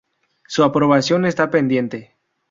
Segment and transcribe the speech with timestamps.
[0.47, 2.15] Su aprobación está pendiente.